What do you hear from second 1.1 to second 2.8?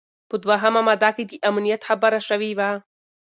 کي د امنیت خبره شوې وه.